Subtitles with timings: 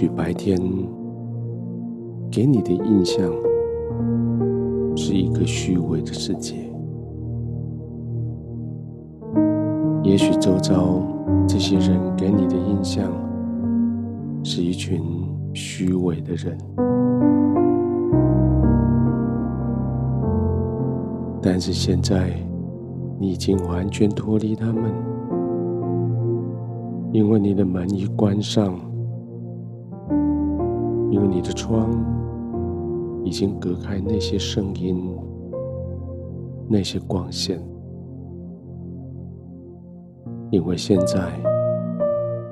[0.00, 0.56] 许白天
[2.30, 3.20] 给你的印象
[4.94, 6.54] 是一个虚伪的世界，
[10.04, 11.02] 也许周遭
[11.48, 13.10] 这些人给你的印象
[14.44, 15.02] 是一群
[15.52, 16.56] 虚伪的人，
[21.42, 22.30] 但是现在
[23.18, 24.92] 你已经完全脱离他们，
[27.10, 28.78] 因为你的门已关上。
[31.18, 31.90] 因为你的窗
[33.24, 35.18] 已经隔开那些声音、
[36.68, 37.60] 那些光线，
[40.52, 41.28] 因为现在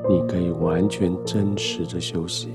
[0.08, 2.48] 你可以完全真实的休息，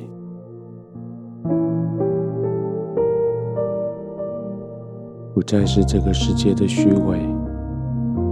[5.33, 7.19] 不再是这个世界的虚伪，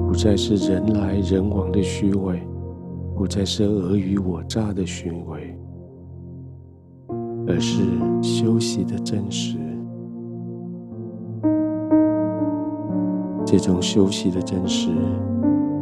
[0.05, 2.45] 不再是人来人往的虚伪，
[3.15, 5.57] 不再是尔虞我诈的虚伪。
[7.49, 7.81] 而是
[8.21, 9.57] 休息的真实。
[13.43, 14.91] 这种休息的真实，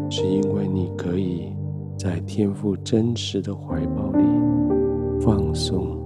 [0.10, 1.52] 是因为你可以
[1.98, 4.24] 在天赋真实的怀抱里
[5.20, 5.98] 放松。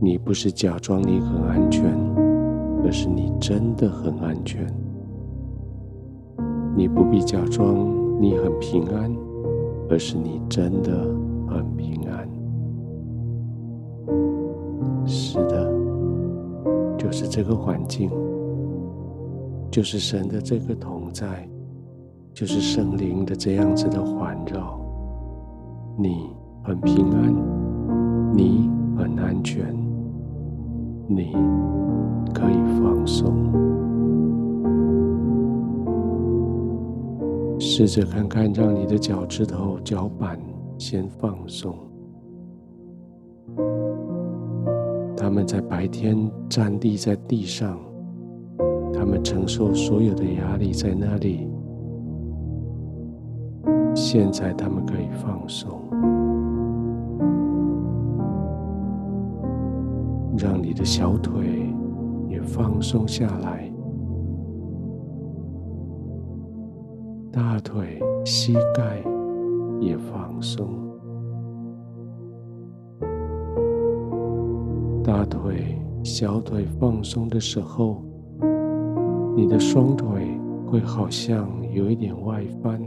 [0.00, 1.92] 你不是假装你很安全，
[2.84, 4.64] 而是你真的很安全。
[6.76, 7.74] 你不必假装
[8.20, 9.12] 你很平安，
[9.90, 10.92] 而是你真的
[11.48, 12.07] 很平安。
[17.20, 18.08] 是这个环境，
[19.72, 21.48] 就是神的这个同在，
[22.32, 24.78] 就是圣灵的这样子的环绕。
[25.96, 26.30] 你
[26.62, 27.34] 很平安，
[28.36, 29.76] 你很安全，
[31.08, 31.32] 你
[32.32, 33.34] 可以放松。
[37.58, 40.38] 试着看看，让你的脚趾头、脚板
[40.78, 41.74] 先放松。
[45.28, 46.16] 他们在白天
[46.48, 47.78] 站立在地上，
[48.94, 51.46] 他们承受所有的压力在那里。
[53.94, 55.82] 现在他们可以放松，
[60.38, 61.74] 让你的小腿
[62.30, 63.70] 也放松下来，
[67.30, 69.04] 大腿、膝盖
[69.78, 70.87] 也放松。
[75.08, 75.74] 大腿、
[76.04, 78.04] 小腿放松的时候，
[79.34, 82.78] 你的双腿会好像有一点外翻。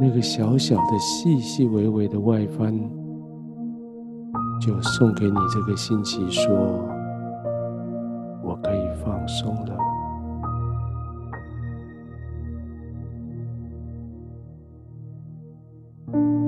[0.00, 2.72] 那个小小的、细细微微的外翻，
[4.60, 6.54] 就送给你这个信息说：“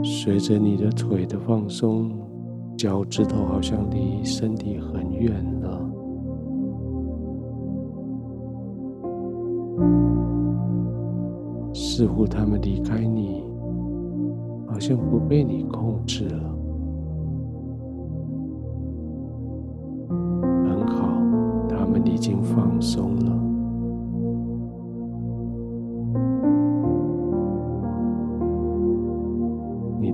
[0.03, 2.11] 随着你的腿的放松，
[2.77, 5.91] 脚趾头好像离身体很远了，
[11.73, 13.43] 似乎他们离开你，
[14.67, 16.55] 好像不被你控制了。
[20.65, 21.09] 很好，
[21.69, 23.48] 他们已经放松了。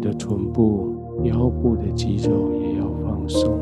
[0.04, 3.58] 的臀部、腰部的肌肉也要放松。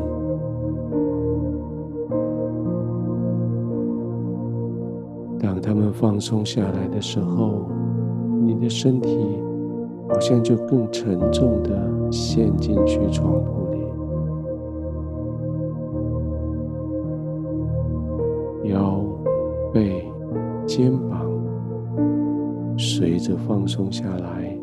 [5.39, 7.61] 当他们放松下来的时候，
[8.45, 9.17] 你的身体
[10.09, 13.71] 好像就更沉重的陷进去床铺
[18.63, 19.01] 里，腰、
[19.71, 20.11] 背、
[20.65, 21.25] 肩膀
[22.77, 24.62] 随着放松下来。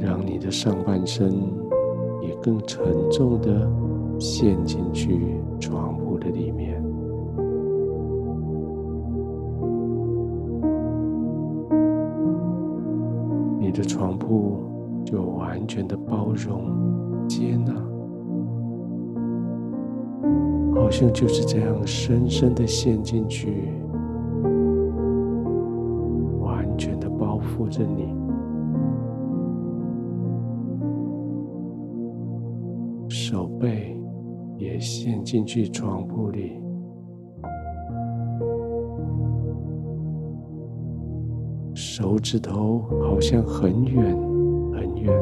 [0.00, 1.32] 让你的上半身
[2.22, 3.68] 也更沉重的
[4.18, 6.82] 陷进去床铺的里面，
[13.58, 14.62] 你的床铺
[15.04, 16.70] 就完全的包容、
[17.28, 17.72] 接纳，
[20.74, 23.72] 好像就是这样深深的陷进去，
[26.40, 28.27] 完全的包覆着你。
[33.30, 33.94] 手背
[34.56, 36.58] 也陷进去床铺里，
[41.74, 44.16] 手指头好像很远
[44.72, 45.14] 很远，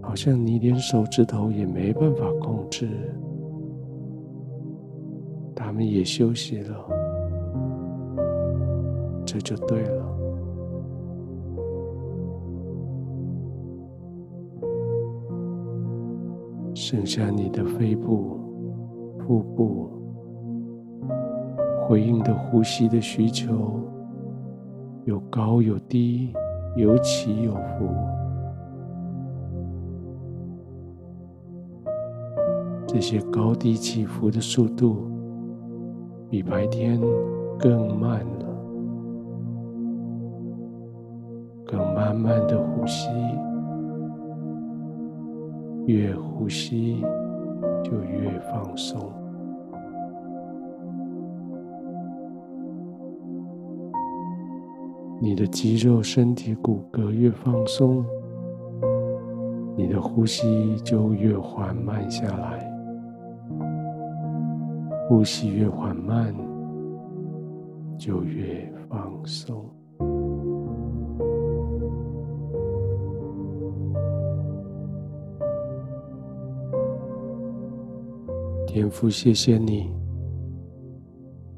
[0.00, 2.88] 好像你连手指头也没办法控制，
[5.52, 6.76] 他们也休息了，
[9.26, 10.19] 这就对了。
[16.90, 18.36] 剩下你的肺部、
[19.20, 19.88] 腹部，
[21.86, 23.80] 回应的呼吸的需求，
[25.04, 26.32] 有高有低，
[26.74, 27.86] 有起有伏。
[32.88, 35.08] 这些高低起伏的速度，
[36.28, 37.00] 比白天
[37.56, 38.46] 更慢了。
[41.64, 43.08] 更慢慢的呼吸，
[45.86, 47.02] 越呼吸
[47.82, 49.12] 就越放松。
[55.22, 58.04] 你的肌肉、身体、骨骼越放松，
[59.76, 62.66] 你的呼吸就越缓慢下来。
[65.08, 66.34] 呼吸越缓慢，
[67.98, 69.62] 就越放松。
[78.72, 79.90] 天父，谢谢你，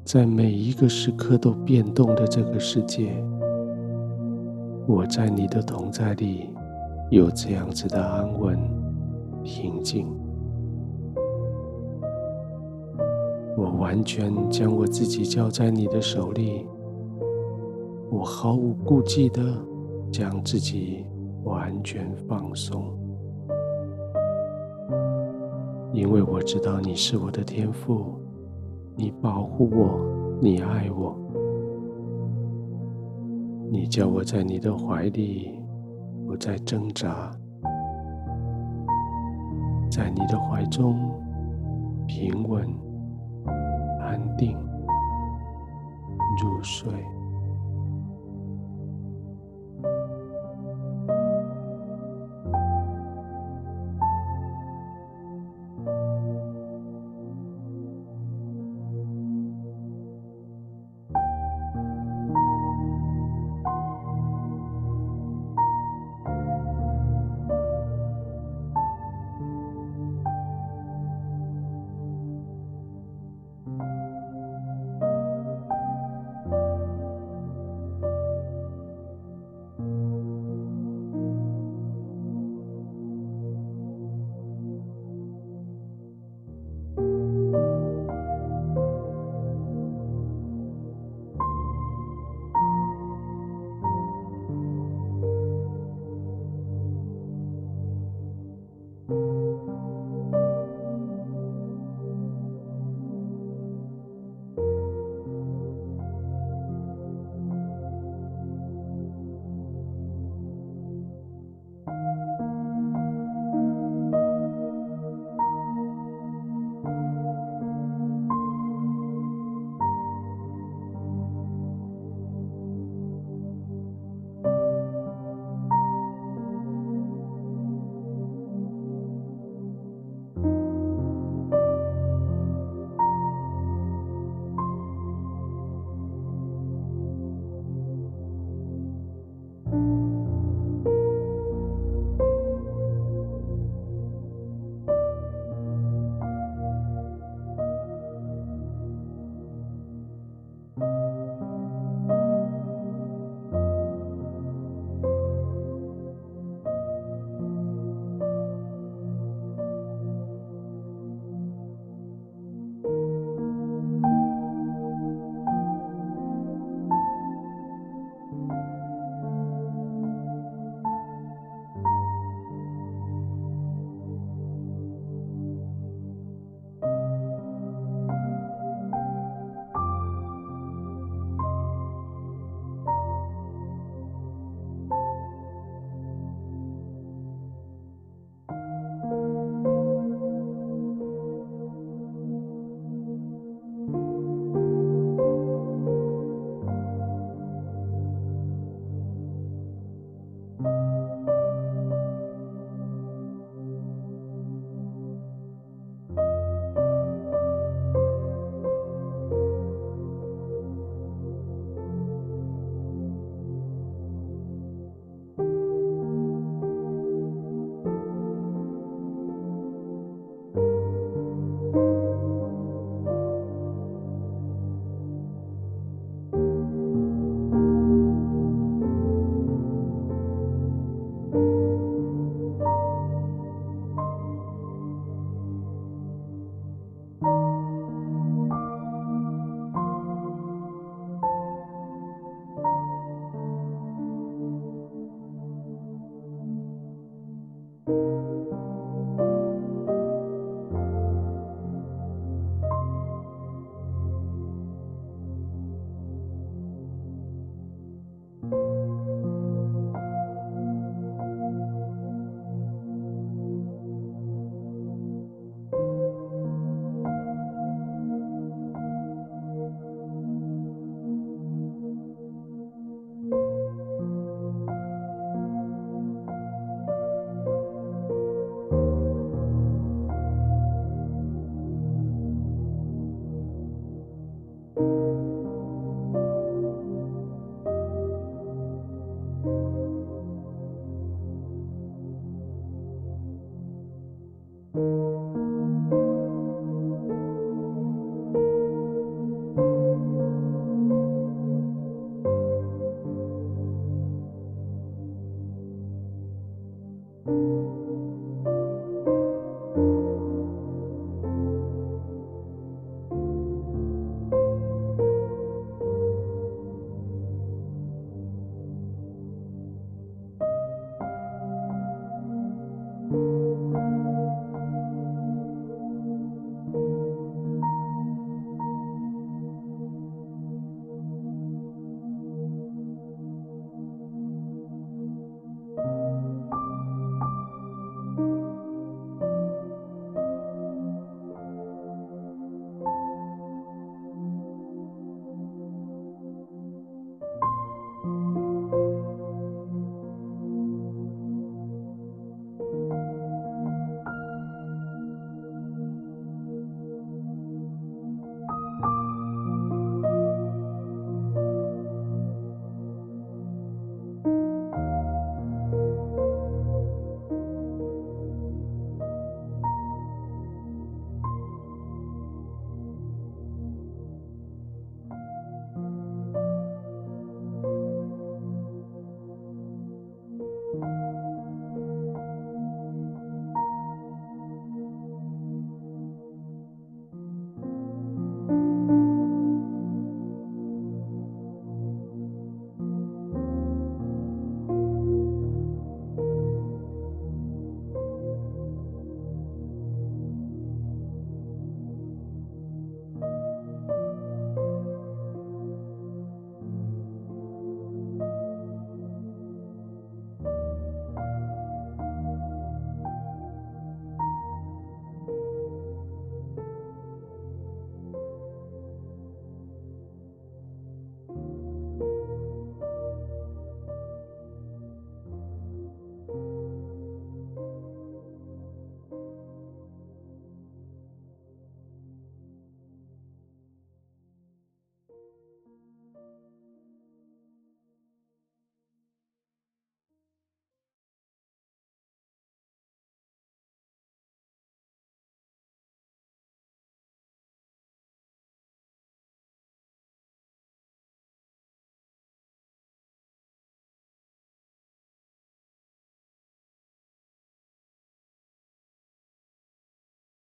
[0.03, 3.13] 在每一个时刻都变动的这个世界，
[4.87, 6.49] 我在你的同在里
[7.11, 8.57] 有这样子的安稳、
[9.43, 10.07] 平静。
[13.55, 16.65] 我完全将我自己交在你的手里，
[18.09, 19.39] 我毫无顾忌的
[20.11, 21.05] 将自己
[21.43, 22.91] 完全放松，
[25.93, 28.19] 因为我知道你是我的天父，
[28.95, 30.01] 你保护我，
[30.41, 31.15] 你爱我，
[33.71, 35.59] 你叫我在你的怀里
[36.25, 37.31] 不再挣扎，
[39.91, 41.11] 在你的怀中
[42.07, 42.67] 平稳。
[43.99, 44.55] 安定
[46.41, 46.91] 入睡。